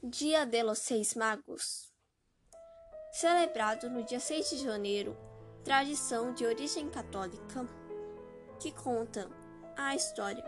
[0.00, 1.92] Dia de los Seis Magos.
[3.10, 5.16] Celebrado no dia 6 de janeiro,
[5.64, 7.66] tradição de origem católica
[8.60, 9.28] que conta
[9.76, 10.44] a história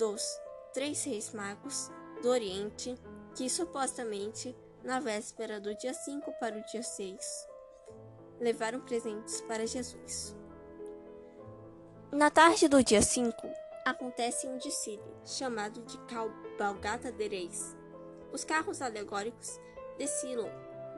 [0.00, 0.20] dos
[0.74, 1.92] três reis magos
[2.22, 2.96] do Oriente
[3.36, 4.52] que supostamente,
[4.82, 7.48] na véspera do dia 5 para o dia 6,
[8.40, 10.34] levaram presentes para Jesus.
[12.10, 13.32] Na tarde do dia 5,
[13.84, 17.80] acontece um desfile, chamado de Cabalgata de Reis.
[18.32, 19.60] Os carros alegóricos
[19.98, 20.50] desfilam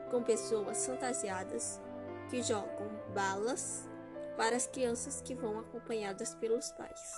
[0.09, 1.81] com pessoas fantasiadas
[2.29, 3.87] que jogam balas
[4.37, 7.13] para as crianças que vão acompanhadas pelos pais.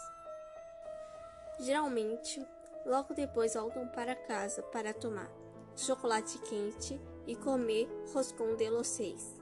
[1.59, 2.45] Geralmente,
[2.85, 5.29] logo depois voltam para casa para tomar
[5.75, 9.39] chocolate quente e comer roscão de los seis.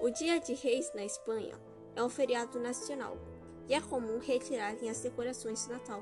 [0.00, 1.58] O Dia de Reis na Espanha
[1.94, 3.16] é um feriado nacional
[3.68, 6.00] e é comum retirarem as decorações de Natal.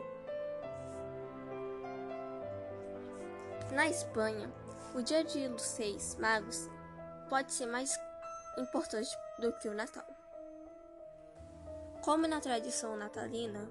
[3.74, 4.48] Na Espanha,
[4.94, 6.70] o Dia de los Seis Magos
[7.28, 7.98] pode ser mais
[8.56, 10.04] importante do que o Natal.
[12.00, 13.68] Como na tradição natalina,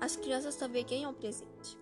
[0.00, 1.76] as crianças também ganham presente.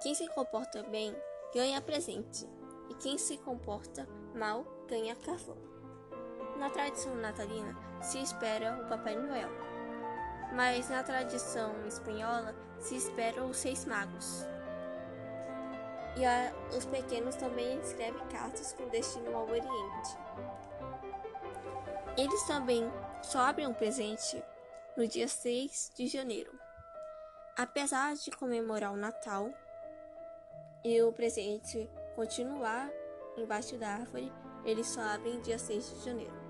[0.00, 1.12] Quem se comporta bem
[1.52, 2.48] ganha presente,
[2.88, 5.58] e quem se comporta mal ganha carvão.
[6.56, 9.50] Na tradição natalina se espera o Papai Noel,
[10.54, 14.46] mas na tradição espanhola se espera os Seis Magos.
[16.16, 20.16] E a, os pequenos também escrevem cartas com destino ao Oriente.
[22.16, 22.90] Eles também
[23.22, 24.42] só abrem um presente
[24.96, 26.52] no dia 6 de janeiro.
[27.56, 29.50] Apesar de comemorar o Natal
[30.84, 32.90] e o presente continuar
[33.36, 34.30] embaixo da árvore,
[34.64, 36.41] eles só abrem dia 6 de janeiro.